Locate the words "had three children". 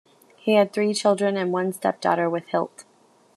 0.55-1.37